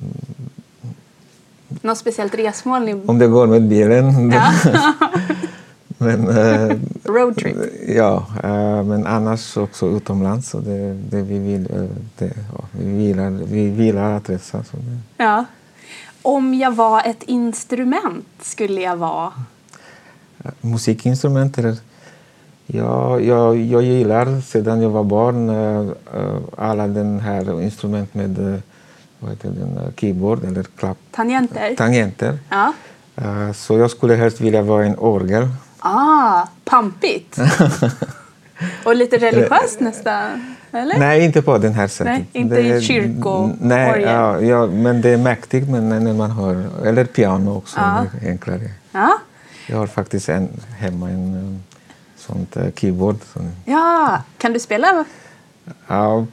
Något 1.68 1.98
speciellt 1.98 2.34
resmål? 2.34 2.84
Ni... 2.84 3.02
om 3.06 3.18
det 3.18 3.26
går 3.26 3.46
med 3.46 3.68
bilen. 3.68 4.30
Ja. 4.30 4.52
men, 6.06 6.28
eh, 6.28 6.76
Roadtrip? 7.04 7.56
ja, 7.88 8.26
eh, 8.44 8.82
men 8.82 9.06
annars 9.06 9.56
också 9.56 9.86
utomlands. 9.86 10.50
Så 10.50 10.58
det, 10.58 10.94
det 10.94 11.22
vi, 11.22 11.38
vill, 11.38 11.68
eh, 11.72 11.88
det, 12.18 12.32
ja, 12.52 12.64
vi, 12.72 13.02
gillar, 13.02 13.30
vi 13.30 13.60
gillar 13.60 14.12
att 14.12 14.30
resa. 14.30 14.64
Så 14.64 14.76
det. 14.76 15.24
Ja. 15.24 15.44
Om 16.22 16.54
jag 16.54 16.74
var 16.74 17.02
ett 17.04 17.22
instrument 17.22 18.26
skulle 18.40 18.80
jag 18.80 18.96
vara... 18.96 19.32
Musikinstrument 20.60 21.58
eller? 21.58 21.76
Ja, 22.66 23.20
jag, 23.20 23.56
jag 23.56 23.82
gillar 23.82 24.40
sedan 24.40 24.82
jag 24.82 24.90
var 24.90 25.04
barn 25.04 25.48
eh, 25.50 25.90
eh, 26.20 26.36
alla 26.56 26.86
den 26.86 27.20
här 27.20 27.62
instrument 27.62 28.14
med 28.14 28.62
vad 29.18 29.30
heter 29.30 29.48
den, 29.48 29.92
keyboard 29.96 30.44
eller 30.44 30.62
klapp, 30.62 30.98
Tangenter? 31.10 31.74
tangenter. 31.76 32.38
Ja. 32.48 32.72
Så 33.54 33.78
jag 33.78 33.90
skulle 33.90 34.14
helst 34.14 34.40
vilja 34.40 34.62
vara 34.62 34.84
en 34.86 34.98
orgel. 34.98 35.48
Ah, 35.78 36.46
pampigt. 36.64 37.38
Och 38.84 38.96
lite 38.96 39.16
religiöst 39.16 39.80
nästan? 39.80 40.54
Eller? 40.72 40.98
Nej, 40.98 41.24
inte 41.24 41.42
på 41.42 41.58
den 41.58 41.72
här 41.74 41.88
sättet. 41.88 42.12
Nej, 42.12 42.26
inte 42.32 42.54
Det 42.54 42.76
i 42.76 42.80
kyrkoorgel. 42.82 43.56
Nej, 43.60 44.02
ja, 44.02 44.40
ja, 44.40 44.66
men 44.66 45.00
det 45.00 45.10
är 45.10 45.16
mäktigt 45.16 45.68
men 45.68 45.88
när 45.88 46.12
man 46.12 46.30
har, 46.30 46.66
eller 46.86 47.04
piano 47.04 47.56
också, 47.56 47.76
Ja. 47.80 48.04
enklare. 48.22 48.70
Ja. 48.92 49.18
Jag 49.66 49.76
har 49.76 49.86
faktiskt 49.86 50.28
en, 50.28 50.48
hemma 50.78 51.10
en 51.10 51.34
eh, 51.34 51.76
sånt 52.16 52.56
eh, 52.56 52.66
keyboard. 52.76 53.16
Så, 53.32 53.40
ja. 53.64 54.22
Kan 54.38 54.52
du 54.52 54.60
spela? 54.60 55.04
ja, 55.86 56.26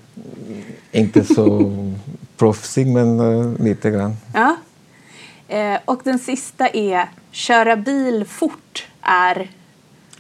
inte 0.92 1.24
så 1.24 1.72
proffsig 2.38 2.88
men 2.88 3.20
eh, 3.20 3.64
lite 3.64 3.90
grann. 3.92 4.18
Ja. 4.34 4.56
Eh, 5.48 5.80
och 5.86 6.02
den 6.04 6.20
sista 6.20 6.68
är 6.68 7.10
köra 7.32 7.76
bil 7.76 8.26
fort 8.26 8.88
är... 9.04 9.50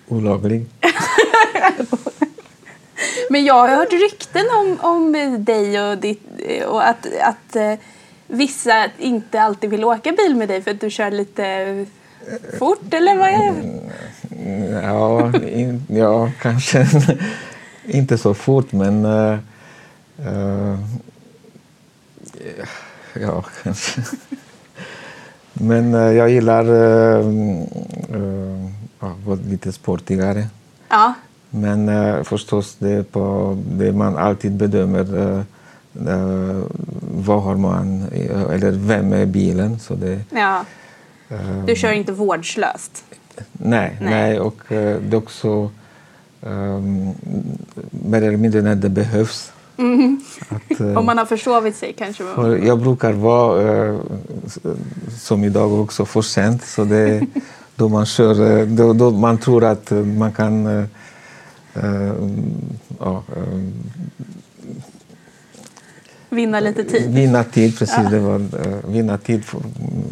Olaglig. 0.08 0.66
Men 3.30 3.46
jag 3.46 3.54
har 3.54 3.70
hört 3.70 3.92
rykten 3.92 4.46
om, 4.60 4.78
om 4.82 5.12
dig 5.46 5.82
och, 5.82 5.98
ditt, 5.98 6.24
och 6.68 6.88
att, 6.88 7.08
att 7.22 7.56
eh, 7.56 7.74
vissa 8.28 8.90
inte 8.98 9.42
alltid 9.42 9.70
vill 9.70 9.84
åka 9.84 10.12
bil 10.12 10.36
med 10.36 10.48
dig 10.48 10.62
för 10.62 10.72
att 10.72 10.82
du 10.82 10.90
kör 10.90 11.12
lite 11.12 11.86
fort, 12.60 12.94
eller 12.94 13.16
vad 13.16 13.30
är? 13.30 13.54
Ja, 14.84 15.32
in, 15.48 15.86
ja 15.90 16.32
kanske 16.42 16.88
inte 17.86 18.18
så 18.18 18.34
fort 18.34 18.72
men 18.72 19.06
eh, 19.06 19.40
eh, 20.20 20.80
ja, 23.14 23.46
kanske. 23.64 24.02
Men 25.54 25.94
eh, 25.94 26.12
jag 26.12 26.30
gillar 26.30 26.70
uh, 26.70 27.28
uh, 28.16 28.70
ja, 29.00 29.16
vara 29.26 29.40
lite 29.50 29.72
sportigare. 29.72 30.48
Ja, 30.90 31.14
Men 31.50 31.90
eh, 31.90 32.24
förstås, 32.24 32.76
det, 32.80 33.12
på, 33.12 33.58
det 33.66 33.92
man 33.92 34.18
alltid 34.18 34.52
bedömer 34.52 35.16
uh, 35.16 35.42
vad 37.16 37.44
har 37.44 37.56
man, 37.56 38.08
eh, 38.12 38.42
eller 38.42 38.72
vem 38.72 39.14
är 39.14 39.26
bilen. 39.26 39.80
Så 39.80 39.96
det, 39.96 40.20
ja. 40.30 40.66
eh, 41.30 41.66
Du 41.66 41.76
kör 41.76 41.92
inte 41.92 42.12
vårdslöst. 42.12 43.04
Nej, 43.52 43.98
Nej. 44.02 44.10
nej. 44.10 44.40
och 44.40 44.72
eh, 44.72 44.98
det 45.02 45.16
är 45.16 45.18
också 45.18 45.72
um, 46.42 47.14
mer 47.90 48.22
eller 48.22 48.38
mindre 48.38 48.62
när 48.62 48.76
det 48.76 48.90
behövs. 48.90 49.52
Att, 50.50 50.80
eh, 50.80 50.98
Om 50.98 51.06
man 51.06 51.18
har 51.18 51.26
försovit 51.26 51.76
sig 51.76 51.94
kanske. 51.98 52.24
jag 52.64 52.80
brukar 52.80 53.14
vara, 53.14 53.88
eh, 53.88 54.00
som 55.20 55.44
idag 55.44 55.74
också, 55.74 56.06
för 56.06 56.22
sent. 56.22 56.66
Så 56.66 56.84
det, 56.84 57.22
då, 57.76 57.90
man 57.90 58.06
kör, 58.06 58.60
eh, 58.60 58.66
då, 58.66 58.94
då 58.94 59.12
man 59.12 59.38
tror 59.38 59.64
att 59.64 59.92
man 59.92 60.32
kan 60.32 60.88
ja, 63.00 63.24
Vinna 66.30 66.60
lite 66.60 66.84
tid. 66.84 67.14
vinna 67.14 67.44
tid. 67.44 67.80
Precis, 67.80 68.10
det 68.12 68.20
var, 68.20 68.42
vinna 68.92 69.18
tid 69.18 69.46
för, 69.46 69.62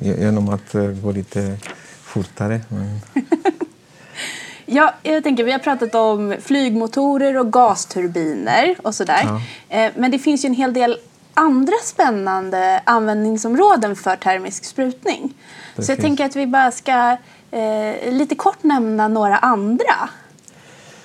genom 0.01 0.49
att 0.49 0.75
gå 1.03 1.11
lite 1.11 1.57
fortare. 2.03 2.61
Men, 2.69 2.99
Ja, 4.73 4.93
jag 5.03 5.23
tänker, 5.23 5.43
vi 5.43 5.51
har 5.51 5.59
pratat 5.59 5.95
om 5.95 6.35
flygmotorer 6.41 7.37
och 7.37 7.53
gasturbiner 7.53 8.75
och 8.83 8.95
sådär. 8.95 9.21
Ja. 9.23 9.41
Eh, 9.77 9.91
Men 9.95 10.11
det 10.11 10.19
finns 10.19 10.45
ju 10.45 10.47
en 10.47 10.53
hel 10.53 10.73
del 10.73 10.97
andra 11.33 11.73
spännande 11.83 12.81
användningsområden 12.83 13.95
för 13.95 14.15
termisk 14.15 14.65
sprutning. 14.65 15.21
Så 15.23 15.29
jag 15.81 15.87
Precis. 15.87 16.03
tänker 16.03 16.25
att 16.25 16.35
vi 16.35 16.47
bara 16.47 16.71
ska 16.71 17.17
eh, 17.51 18.11
lite 18.11 18.35
kort 18.35 18.63
nämna 18.63 19.07
några 19.07 19.37
andra. 19.37 20.09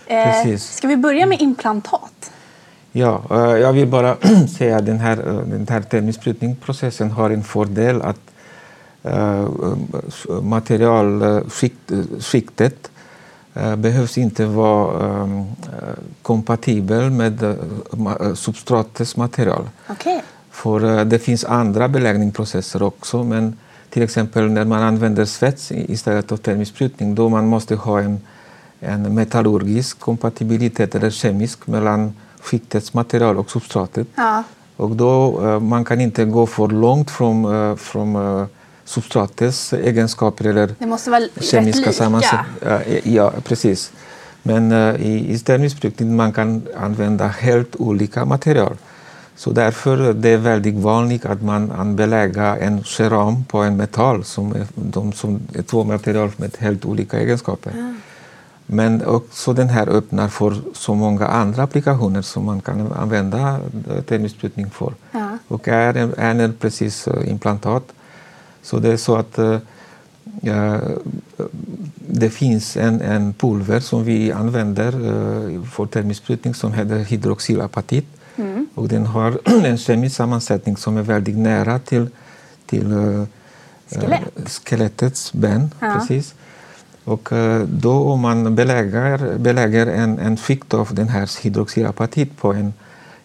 Eh, 0.07 0.25
Precis. 0.25 0.73
ska 0.77 0.89
vi 0.89 0.97
börja 0.97 1.27
med 1.27 1.41
implantat? 1.43 2.31
Ja, 2.93 3.23
eh, 3.31 3.37
jag 3.37 3.73
vill 3.73 3.87
bara 3.89 4.17
säga 4.59 4.77
att 4.77 4.87
den 4.87 4.99
här, 4.99 5.19
eh, 5.29 5.35
den 5.39 5.67
här 5.71 5.81
termisprutningsprocessen 5.81 7.11
har 7.11 7.31
en 7.31 7.45
fördel 7.45 8.03
att 8.03 8.21
materialskiktet 10.43 12.91
behövs 13.77 14.19
inte 14.19 14.47
vara 14.47 15.23
um, 15.23 15.39
uh, 15.39 15.45
kompatibel 16.23 17.11
med 17.11 17.43
uh, 17.43 18.35
substratets 18.35 19.17
material. 19.17 19.69
Okej. 19.89 20.23
För 20.57 20.99
eh, 20.99 21.05
det 21.05 21.19
finns 21.19 21.45
andra 21.45 21.89
beläggningsprocesser 21.89 22.83
också, 22.83 23.25
men 23.25 23.57
till 23.91 24.03
exempel 24.03 24.51
när 24.51 24.65
man 24.65 24.83
använder 24.83 25.25
svets 25.25 25.73
istället 25.73 26.29
för 26.29 26.37
termisk 26.37 26.75
sprutning, 26.75 27.15
då 27.15 27.29
man 27.29 27.47
måste 27.47 27.75
ha 27.75 28.01
en, 28.01 28.21
en 28.81 29.15
metallurgisk 29.15 30.01
kompatibilitet 30.01 30.95
eller 30.95 31.11
kemisk 31.11 31.67
mellan 31.67 32.15
skiktets 32.41 32.95
material 32.95 33.39
och 33.39 33.51
substratet. 33.51 34.07
Ja. 34.15 34.43
Och 34.77 34.97
då 34.97 35.41
eh, 35.47 35.61
man 35.61 35.85
kan 35.85 36.01
inte 36.01 36.25
gå 36.25 36.47
för 36.47 36.69
långt 36.69 37.11
från, 37.11 37.45
eh, 37.45 37.77
från 37.77 38.17
eh, 38.17 38.47
substratets 38.87 39.73
egenskaper 39.73 40.45
eller 40.45 40.75
Det 40.79 40.87
måste 40.87 41.11
vara 41.11 41.29
kemiska 41.41 41.93
sammansättningar. 41.93 43.01
Ja, 43.05 43.33
precis. 43.45 43.93
Men 44.43 44.73
eh, 44.73 44.95
i, 44.97 45.33
i 45.33 45.39
stermissprutning 45.39 46.17
man 46.17 46.33
kan 46.33 46.63
använda 46.77 47.27
helt 47.27 47.77
olika 47.77 48.25
material. 48.25 48.77
Så 49.37 49.51
därför 49.51 50.13
det 50.13 50.29
är 50.29 50.37
väldigt 50.37 50.75
vanligt 50.75 51.27
att 51.27 51.43
man 51.43 51.73
anbelägger 51.73 52.57
en 52.57 52.85
keram 52.85 53.45
på 53.45 53.59
en 53.59 53.77
metall 53.77 54.25
som 54.25 54.53
är, 54.53 54.67
de, 54.75 55.13
som 55.13 55.41
är 55.55 55.63
två 55.63 55.85
material 55.85 56.31
med 56.37 56.57
helt 56.59 56.85
olika 56.85 57.21
egenskaper. 57.21 57.97
Men 58.67 59.07
också 59.07 59.53
den 59.53 59.69
här 59.69 59.89
öppnar 59.89 60.29
för 60.29 60.57
så 60.75 60.95
många 60.95 61.27
andra 61.27 61.63
applikationer 61.63 62.23
som 62.23 62.45
man 62.45 62.61
kan 62.61 62.93
använda 62.93 63.61
termsprutning 64.07 64.71
för. 64.71 64.95
Ja. 65.13 65.39
Och 65.49 65.69
är 65.69 65.95
är 66.19 66.53
precis 66.53 67.09
eh, 67.09 67.31
implantat. 67.31 67.93
Så 68.67 68.79
det 68.79 68.93
är 68.93 68.97
så 68.97 69.17
att 69.17 69.39
ja, 70.41 70.81
det 71.97 72.31
finns 72.31 72.77
en, 72.77 73.01
en 73.01 73.35
pulver 73.35 73.81
som 73.81 74.05
vi 74.05 74.33
använder 74.33 74.87
eh, 74.87 75.63
för 75.63 75.87
termsprutning 75.87 76.55
som 76.55 76.73
heter 76.73 76.99
hydroxylapatit. 76.99 78.07
Mm. 78.37 78.67
Och 78.75 78.89
den 78.89 79.07
har 79.07 79.39
en 79.65 79.79
kemisk 79.79 80.17
sammansättning 80.17 80.77
som 80.77 80.97
är 80.97 81.03
väldigt 81.03 81.39
nära 81.39 81.79
till, 81.79 82.09
till 82.67 82.93
eh, 82.93 83.25
Skelett. 84.01 84.51
skelettets 84.65 85.33
ben. 85.33 85.71
Ja. 85.81 85.95
Precis. 85.95 86.35
Och 87.05 87.29
då 87.67 87.93
om 87.93 88.21
man 88.21 88.55
belägger, 88.55 89.39
belägger 89.39 89.87
en, 89.87 90.19
en 90.19 90.37
skikt 90.37 90.75
av 90.75 90.95
den 90.95 91.09
här 91.09 91.43
hydroxylapatit 91.43 92.37
på 92.37 92.53
en 92.53 92.73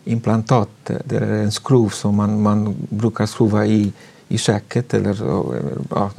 implantat, 0.03 0.69
det 1.05 1.15
är 1.15 1.21
en 1.21 1.51
skruv 1.51 1.89
som 1.89 2.15
man, 2.15 2.41
man 2.41 2.75
brukar 2.89 3.25
skruva 3.25 3.65
i, 3.65 3.93
i 4.31 4.37
käket 4.37 4.93
eller, 4.93 5.17
ja, 5.89 6.11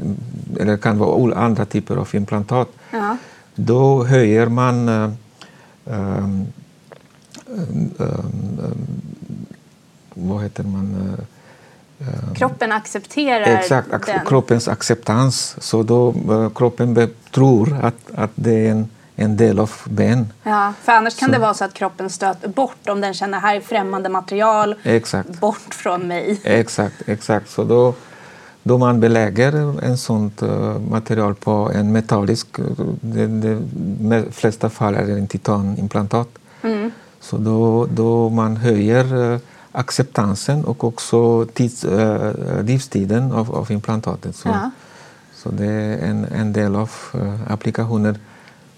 eller 0.60 0.76
kan 0.76 0.98
vara 0.98 1.14
andra 1.34 1.64
typer 1.64 1.96
av 1.96 2.08
implantat. 2.12 2.68
Ja. 2.90 3.16
Då 3.54 4.04
höjer 4.04 4.46
man 4.46 4.88
ehm, 4.88 5.16
ehm, 5.86 6.46
ehm, 7.98 8.60
vad 10.14 10.42
heter 10.42 10.64
man? 10.64 11.16
eh, 12.00 12.08
ehm, 12.08 12.34
Kroppen 12.34 12.72
accepterar 12.72 13.58
Exakt, 13.58 13.88
den. 14.06 14.26
kroppens 14.26 14.68
acceptans. 14.68 15.56
Så 15.60 15.82
då 15.82 16.14
eh, 16.30 16.50
kroppen 16.54 17.08
tror 17.34 17.76
att, 17.82 17.94
att 18.14 18.30
det 18.34 18.66
är 18.66 18.70
en, 18.70 18.88
en 19.22 19.36
del 19.36 19.58
av 19.58 19.70
ben. 19.84 20.32
Ja, 20.42 20.72
för 20.82 20.92
annars 20.92 21.16
kan 21.16 21.26
Så- 21.28 21.32
det 21.32 21.38
vara 21.38 21.54
så 21.54 21.64
att 21.64 21.74
kroppen 21.74 22.10
stöter 22.10 22.48
bort 22.48 22.88
om 22.88 23.00
den 23.00 23.14
känner 23.14 23.38
här 23.40 23.56
är 23.56 23.60
främmande 23.60 24.08
material, 24.08 24.74
Exakt, 24.82 25.40
bort 25.40 25.74
från 25.74 26.08
mig. 26.08 26.40
exakt, 26.44 26.94
exakt. 27.08 27.50
Så 27.50 27.64
då, 27.64 27.94
då 28.62 28.78
man 28.78 29.00
belägger 29.00 29.82
en 29.84 29.98
sånt 29.98 30.42
eh, 30.42 30.78
material 30.78 31.34
på 31.34 31.70
en 31.74 31.92
metallisk, 31.92 32.46
det, 33.00 33.26
det 33.26 33.58
me- 34.00 34.30
flesta 34.30 34.70
fall 34.70 34.94
är 34.94 35.06
det 35.06 35.12
en 35.12 35.26
titanimplantat. 35.26 36.28
Mm. 36.62 36.90
Så 37.20 37.36
då, 37.36 37.86
då 37.90 38.28
man 38.28 38.56
höjer 38.56 39.32
eh, 39.32 39.38
acceptansen 39.72 40.64
och 40.64 40.84
också 40.84 41.46
tids, 41.54 41.84
eh, 41.84 42.32
livstiden 42.62 43.32
av, 43.32 43.54
av 43.54 43.72
implantatet. 43.72 44.36
Så, 44.36 44.48
Ja. 44.48 44.70
så 45.34 45.48
det 45.50 45.66
är 45.66 45.98
en, 45.98 46.24
en 46.24 46.52
del 46.52 46.76
av 46.76 46.90
eh, 47.14 47.52
applikationer 47.52 48.16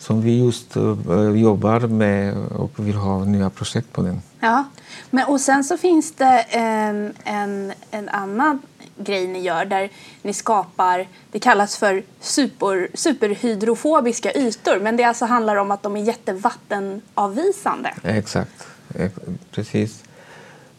som 0.05 0.21
vi 0.23 0.39
just 0.39 0.77
eh, 0.77 1.31
jobbar 1.35 1.81
med 1.81 2.37
och 2.37 2.73
vill 2.77 2.97
ha 2.97 3.25
nya 3.25 3.51
projekt 3.51 3.93
på 3.93 4.03
den. 4.03 4.23
Ja, 4.41 4.65
men 5.11 5.29
och 5.29 5.41
sen 5.41 5.65
så 5.65 5.77
finns 5.77 6.13
det 6.13 6.41
en, 6.51 7.13
en, 7.25 7.73
en 7.91 8.09
annan 8.09 8.63
grej 8.97 9.27
ni 9.27 9.41
gör 9.41 9.65
där 9.65 9.91
ni 10.23 10.33
skapar, 10.33 11.09
det 11.33 11.39
kallas 11.39 11.77
för 11.77 12.03
super, 12.21 12.89
superhydrofobiska 12.95 14.33
ytor 14.33 14.81
men 14.81 14.97
det 14.97 15.05
alltså 15.05 15.25
handlar 15.25 15.57
om 15.57 15.71
att 15.71 15.83
de 15.83 15.97
är 15.97 16.03
jättevattenavvisande. 16.03 17.95
Exakt, 18.03 18.67
ex- 18.95 19.15
precis. 19.51 20.05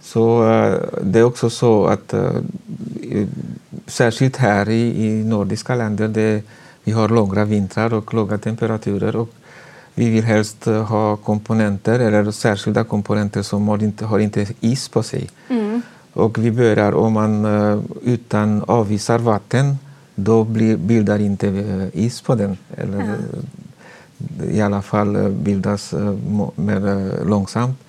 Så 0.01 0.51
eh, 0.51 0.79
det 1.03 1.19
är 1.19 1.23
också 1.23 1.49
så 1.49 1.85
att 1.85 2.13
eh, 2.13 2.31
särskilt 3.87 4.37
här 4.37 4.69
i, 4.69 5.05
i 5.05 5.23
nordiska 5.23 5.75
länder 5.75 6.07
det, 6.07 6.43
vi 6.85 6.91
har 6.91 7.09
långa 7.09 7.45
vintrar 7.45 7.93
och 7.93 8.13
låga 8.13 8.37
temperaturer 8.37 9.15
och 9.15 9.29
vi 9.93 10.09
vill 10.09 10.23
helst 10.23 10.67
eh, 10.67 10.83
ha 10.83 11.15
komponenter 11.15 11.99
eller 11.99 12.31
särskilda 12.31 12.83
komponenter 12.83 13.41
som 13.41 13.67
har 13.67 13.83
inte 13.83 14.05
har 14.05 14.19
inte 14.19 14.47
is 14.59 14.89
på 14.89 15.03
sig. 15.03 15.29
Och 16.15 16.37
vi 16.37 16.51
börjar 16.51 16.91
om 16.91 17.13
man 17.13 17.45
eh, 17.45 17.79
utan 18.03 18.63
avvisar 18.67 19.19
vatten 19.19 19.77
då 20.15 20.43
blir, 20.43 20.77
bildar 20.77 21.19
inte 21.19 21.47
eh, 21.47 22.05
is 22.05 22.21
på 22.21 22.35
den. 22.35 22.57
Eller, 22.77 22.99
eh, 22.99 24.55
I 24.55 24.61
alla 24.61 24.81
fall 24.81 25.31
bildas 25.31 25.93
mer 26.55 27.09
långsamt. 27.25 27.79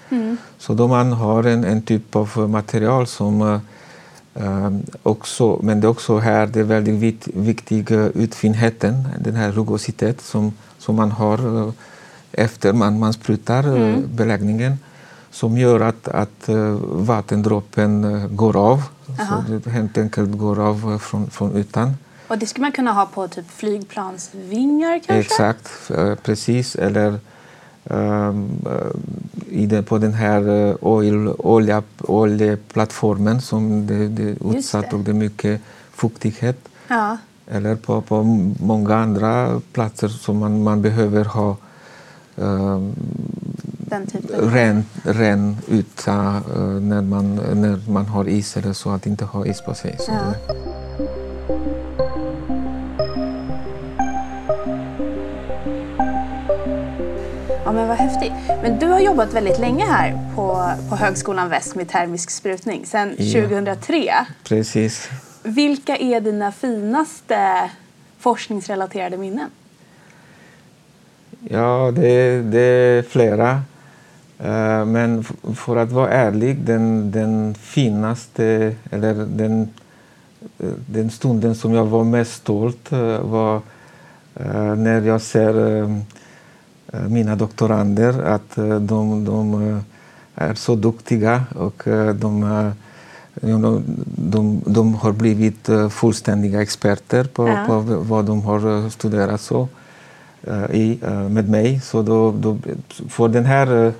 Så 0.58 0.74
då 0.74 0.88
man 0.88 1.12
har 1.12 1.44
en, 1.44 1.64
en 1.64 1.82
typ 1.82 2.16
av 2.16 2.48
material 2.50 3.06
som 3.06 3.60
eh, 4.36 4.66
eh, 4.66 4.72
också, 5.02 5.60
men 5.62 5.80
det 5.80 5.86
är 5.86 5.88
också 5.88 6.18
här 6.18 6.58
är 6.58 6.62
väldigt 6.62 6.94
vit, 6.94 7.28
viktig 7.34 7.90
uh, 7.90 8.06
utfinheten, 8.06 9.08
den 9.20 9.34
här 9.34 9.52
rugositet 9.52 10.20
som, 10.20 10.52
som 10.78 10.96
man 10.96 11.10
har 11.10 11.66
eh, 11.66 11.72
efter 12.32 12.72
man, 12.72 12.98
man 12.98 13.12
sprutar 13.12 13.76
eh, 13.76 13.98
beläggningen 13.98 14.78
som 15.30 15.58
gör 15.58 15.80
att, 15.80 16.08
att 16.08 16.48
vattendroppen 16.82 18.04
eh, 18.04 18.28
går 18.28 18.56
av. 18.56 18.82
Aha. 19.20 19.44
Så 19.46 19.52
det 19.52 19.70
helt 19.70 19.98
enkelt 19.98 20.38
går 20.38 20.60
av 20.60 20.92
eh, 20.92 20.98
från, 20.98 21.30
från 21.30 21.56
ytan. 21.56 21.94
Och 22.28 22.38
det 22.38 22.46
skulle 22.46 22.62
man 22.62 22.72
kunna 22.72 22.92
ha 22.92 23.06
på 23.06 23.28
typ 23.28 23.50
flygplansvingar 23.50 25.00
kanske? 25.06 25.14
Exakt, 25.14 25.90
eh, 25.90 26.14
precis. 26.14 26.74
Eller 26.74 27.08
eh, 27.08 27.18
i 29.48 29.66
den, 29.66 29.84
på 29.84 29.98
den 29.98 30.14
här 30.14 30.68
eh, 30.68 30.76
oil, 30.80 31.28
olja, 31.38 31.82
oljeplattformen 31.98 33.40
som 33.40 33.86
det, 33.86 34.08
det 34.08 34.22
är 34.22 34.56
utsatt 34.56 34.92
och 34.92 35.00
det 35.00 35.10
är 35.10 35.14
mycket 35.14 35.60
fuktighet. 35.92 36.68
Ja, 36.88 37.16
Eller 37.46 37.76
på, 37.76 38.00
på 38.00 38.22
många 38.60 38.94
andra 38.94 39.60
platser 39.72 40.08
som 40.08 40.38
man, 40.38 40.62
man 40.62 40.82
behöver 40.82 41.24
ha 41.24 41.56
ehm, 42.36 42.94
den 43.78 44.06
typen. 44.06 44.50
ren, 44.50 44.84
ren 45.02 45.56
yta 45.68 46.42
eh, 46.56 46.62
när, 46.62 47.02
man, 47.02 47.34
när 47.34 47.90
man 47.90 48.06
har 48.06 48.28
is 48.28 48.56
eller 48.56 48.72
så, 48.72 48.90
att 48.90 49.06
inte 49.06 49.24
ha 49.24 49.46
is 49.46 49.60
på 49.60 49.74
sig. 49.74 49.96
Så 49.98 50.12
Ja. 50.12 50.54
Men 57.76 57.88
vad 57.88 57.96
häftigt. 57.96 58.32
Men 58.62 58.78
du 58.78 58.86
har 58.86 59.00
jobbat 59.00 59.32
väldigt 59.34 59.58
länge 59.58 59.84
här 59.84 60.18
på, 60.34 60.70
på 60.88 60.96
Högskolan 60.96 61.48
Väst 61.48 61.74
med 61.74 61.88
termisk 61.88 62.30
sprutning, 62.30 62.86
sedan 62.86 63.14
Ja. 63.18 63.42
2003. 63.42 64.12
precis. 64.44 65.08
Vilka 65.42 65.96
är 65.96 66.20
dina 66.20 66.52
finaste 66.52 67.70
forskningsrelaterade 68.18 69.16
minnen? 69.16 69.50
Ja, 71.48 71.92
det, 71.96 72.42
det 72.42 72.60
är 72.60 73.02
flera. 73.02 73.50
Eh, 74.38 74.84
men 74.84 75.24
för 75.54 75.76
att 75.76 75.92
vara 75.92 76.10
ärlig, 76.10 76.56
den, 76.60 77.10
den 77.10 77.54
finaste, 77.54 78.74
eller 78.90 79.14
den, 79.14 79.70
eh, 80.58 80.66
den 80.86 81.10
stunden 81.10 81.54
som 81.54 81.74
jag 81.74 81.84
var 81.86 82.04
mest 82.04 82.32
stolt 82.32 82.92
eh, 82.92 83.20
var 83.20 83.60
när 84.76 85.00
jag 85.00 85.20
ser 85.22 85.54
mina 87.08 87.36
doktorander, 87.36 88.22
att 88.22 88.58
eh, 88.58 88.80
de, 88.80 89.24
de 89.24 89.68
eh, 89.70 89.78
är 90.34 90.54
så 90.54 90.74
duktiga 90.74 91.44
och 91.54 91.88
eh, 91.88 92.14
de, 92.14 92.42
eh, 92.42 92.70
de, 94.16 94.62
de, 94.66 94.94
har 94.94 95.12
blivit 95.12 95.68
eh, 95.68 95.88
fullständiga 95.88 96.62
experter 96.62 97.24
på, 97.24 97.48
Ja. 97.48 97.64
på 97.66 97.80
vad 97.80 98.24
de 98.24 98.42
har 98.42 98.84
eh, 98.84 98.88
studerat. 98.88 99.40
så 99.40 99.68
eh, 100.42 100.64
i, 100.70 100.98
eh, 101.02 101.28
med 101.28 101.48
mig. 101.48 101.80
Så 101.80 102.02
då, 102.02 102.32
då, 102.32 102.58
för 103.08 103.28
den 103.28 103.44
här 103.44 103.86
eh, 103.86 103.92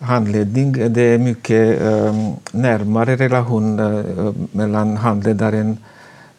handledning 0.00 0.74
är 0.78 0.88
det 0.88 1.18
mycket 1.18 1.82
eh, 1.82 2.30
närmare 2.52 3.16
relation 3.16 3.78
eh, 3.78 4.32
mellan 4.52 4.96
handledaren 4.96 5.78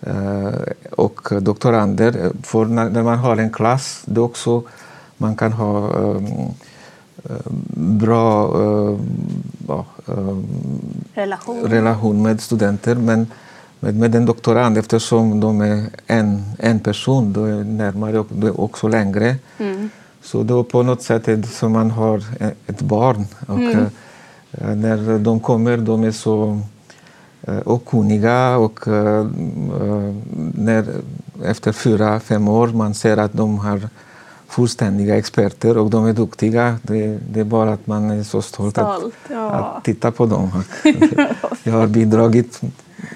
eh, 0.01 0.51
och 0.91 1.19
doktorander. 1.41 2.31
För 2.43 2.65
när, 2.65 3.03
man 3.03 3.17
har 3.17 3.37
en 3.37 3.49
klass, 3.49 4.03
då 4.05 4.23
också 4.23 4.63
man 5.21 5.35
kan 5.35 5.51
ha 5.51 5.73
eh, 5.99 6.21
eh, 7.29 7.51
bra 8.03 8.29
eh, 8.61 8.97
eh, 10.07 10.37
Relation? 11.13 11.63
relation 11.69 12.21
med 12.21 12.41
studenter. 12.41 12.95
Men 12.95 13.27
med, 13.79 13.95
med 13.95 14.15
en 14.15 14.25
doktorand, 14.25 14.77
eftersom 14.77 15.39
de 15.39 15.61
är 15.61 15.83
en, 16.07 16.43
en 16.59 16.79
person, 16.79 17.33
då 17.33 17.45
är 17.45 17.63
närmare 17.63 18.19
och 18.19 18.27
då 18.29 18.47
är 18.47 18.61
också 18.61 18.87
längre. 18.87 19.35
Mm. 19.59 19.89
Så 20.23 20.43
då 20.43 20.63
på 20.63 20.83
något 20.83 21.01
sätt 21.01 21.27
är 21.27 21.37
det 21.37 21.47
som 21.47 21.71
man 21.71 21.91
har 21.91 22.17
e- 22.39 22.51
ett 22.67 22.81
barn. 22.81 23.25
Och, 23.47 23.59
Mm. 23.59 23.85
eh, 24.51 24.75
när 24.75 25.19
de 25.19 25.39
kommer, 25.39 25.77
de 25.77 26.03
är 26.03 26.11
så 26.11 26.59
eh, 27.47 27.59
okunniga 27.65 28.57
och 28.57 28.87
eh, 28.87 29.19
eh, 29.81 30.13
när, 30.55 30.85
efter 31.43 31.71
fyra, 31.71 32.19
fem 32.19 32.47
år 32.47 32.67
man 32.67 32.93
ser 32.93 33.17
att 33.17 33.33
de 33.33 33.57
har 33.59 33.89
fullständiga 34.51 35.17
experter 35.17 35.77
och 35.77 35.89
de 35.89 36.05
är 36.05 36.13
duktiga. 36.13 36.79
Det, 36.81 37.19
det 37.31 37.39
är 37.39 37.43
bara 37.43 37.73
att 37.73 37.87
man 37.87 38.11
är 38.11 38.23
så 38.23 38.41
stolt, 38.41 38.73
Stolt, 38.75 39.15
att, 39.25 39.31
ja. 39.31 39.49
att 39.49 39.83
titta 39.83 40.11
på 40.11 40.25
dem. 40.25 40.51
Jag 41.63 41.73
har 41.73 41.87
bidragit 41.87 42.61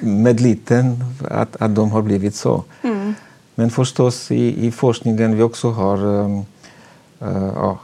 med 0.02 0.42
liten 0.42 1.04
att, 1.32 1.56
att 1.60 1.76
de 1.76 1.92
har 1.92 2.02
blivit 2.02 2.36
så. 2.36 2.64
Mm. 2.82 3.14
Men 3.56 3.70
förstås 3.70 4.32
i, 4.32 4.68
i 4.68 4.72
forskningen 4.72 5.38
vi 5.38 5.44
också 5.44 5.72
har 5.72 6.06
um, 6.06 6.46
ja, 7.56 7.80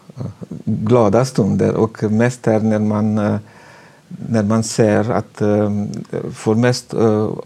glada 0.66 1.26
stunder 1.26 1.74
och 1.76 2.04
mest 2.04 2.48
är 2.48 2.60
när 2.60 2.80
man 2.80 3.40
när 4.30 4.44
man 4.44 4.64
ser 4.64 5.12
att 5.12 5.38
för 6.34 6.56
mest 6.56 6.94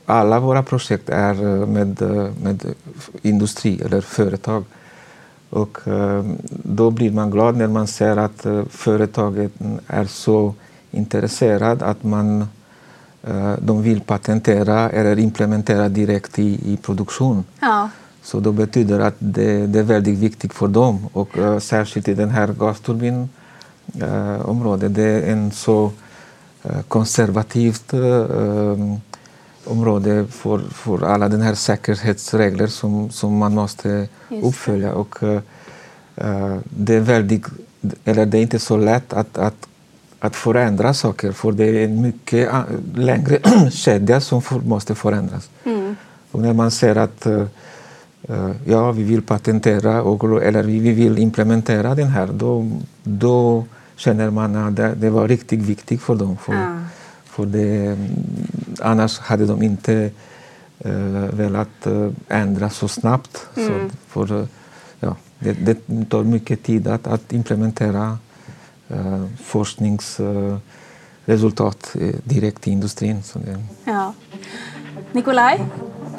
alla 0.06 0.40
våra 0.40 0.64
projekt 0.64 1.10
är 1.10 1.34
med, 1.66 2.02
med 2.44 2.74
industri 3.22 3.82
eller 3.82 4.02
företag. 4.02 4.64
Och 5.56 5.78
då 6.50 6.92
blir 6.92 7.12
man 7.12 7.32
glad 7.32 7.58
när 7.58 7.68
man 7.68 7.88
ser 7.88 8.18
att 8.18 8.46
företaget 8.70 9.52
är 9.88 10.06
så 10.06 10.54
intresserad 10.92 11.84
att 11.84 12.04
man 12.04 12.48
de 13.60 13.82
vill 13.82 14.02
patentera 14.02 14.90
eller 14.90 15.20
implementera 15.20 15.90
direkt 15.90 16.40
i, 16.40 16.74
i 16.74 16.78
produktion. 16.78 17.44
Ja. 17.60 17.90
Så 18.26 18.40
det 18.40 18.52
betyder 18.52 19.00
att 19.00 19.16
det, 19.20 19.68
det, 19.68 19.80
är 19.80 19.84
väldigt 19.84 20.20
viktigt 20.20 20.54
för 20.54 20.68
dem 20.68 21.08
och 21.14 21.38
uh, 21.38 21.60
särskilt 21.60 22.08
i 22.08 22.14
den 22.14 22.30
här 22.30 22.48
gasturbinområdet. 22.48 24.90
Uh, 24.90 24.96
det 24.96 25.04
är 25.04 25.32
en 25.32 25.52
så 25.52 25.92
uh, 26.66 26.82
konservativt 26.88 27.94
uh, 27.94 28.96
område 29.68 30.26
för, 30.32 30.60
för 30.60 31.06
alla 31.06 31.30
den 31.30 31.42
här 31.42 31.56
säkerhetsregler 31.56 32.68
som, 32.68 33.10
som 33.10 33.38
man 33.38 33.54
måste 33.54 34.08
uppfölja. 34.30 34.94
Och, 34.94 35.16
det 36.64 36.96
är 36.96 37.00
väldigt, 37.00 37.46
eller 38.06 38.26
det 38.26 38.38
är 38.38 38.42
inte 38.42 38.60
så 38.60 38.78
lätt 38.78 39.14
att, 39.14 39.38
att, 39.38 39.68
att 40.20 40.36
förändra 40.36 40.94
saker 40.94 41.32
för 41.32 41.52
det 41.52 41.66
är 41.66 41.86
en 41.86 42.02
mycket 42.02 42.50
längre 42.96 43.40
kedja 43.72 44.22
som 44.22 44.42
för, 44.42 44.60
måste 44.60 44.96
förändras. 44.96 45.50
Mm. 45.64 45.96
Och 46.32 46.42
när 46.42 46.54
man 46.54 46.72
ser 46.72 46.96
att 46.96 47.28
Eh, 48.30 48.52
ja, 48.66 48.92
vi 48.92 49.04
vill 49.04 49.22
patentera 49.22 50.04
och, 50.04 50.44
eller 50.44 50.64
vi 50.64 50.80
vill 50.80 51.18
implementera 51.18 51.96
den 51.96 52.08
här, 52.08 52.30
då, 52.34 52.72
då 53.04 53.66
känner 53.96 54.30
man 54.30 54.56
att 54.56 54.76
det, 54.76 54.94
det 54.96 55.10
var 55.10 55.28
riktigt 55.28 55.60
viktigt 55.60 56.02
för 56.02 56.16
dem. 56.16 56.38
För, 56.38 56.54
ja. 56.54 56.80
för 57.26 57.46
det, 57.46 57.98
annars 58.86 59.20
hade 59.20 59.46
de 59.46 59.62
inte 59.62 60.12
uh, 60.86 60.94
velat 61.34 61.88
uh, 61.88 62.12
ändra 62.28 62.70
så 62.70 62.88
snabbt. 62.88 63.48
Mm. 63.56 63.68
Så 63.68 63.74
för, 64.08 64.34
uh, 64.34 64.46
ja, 65.00 65.16
det, 65.40 65.54
det, 65.54 65.78
tar 66.10 66.24
mycket 66.24 66.64
tid 66.64 66.88
att, 66.88 67.08
att 67.08 67.34
implementera 67.34 68.18
uh, 68.92 69.26
forskningsresultat 69.44 71.96
direkt 72.24 72.68
i 72.68 72.72
industrin. 72.72 73.24
Så 73.24 73.40
det... 73.40 73.64
ja. 73.84 74.14
Nikolaj, 75.12 75.66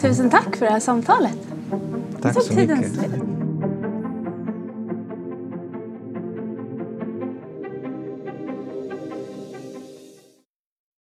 tusen 0.00 0.30
tack 0.30 0.56
för 0.56 0.66
det 0.66 0.72
här 0.72 0.80
samtalet. 0.80 1.38
Tack 2.22 2.42
så 2.42 2.54
mycket. 2.54 3.45